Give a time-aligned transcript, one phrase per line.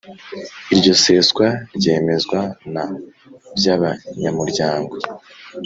[0.73, 2.39] Iryo seswa ryemezwa
[2.73, 2.83] na
[3.57, 4.95] by abanyamuryango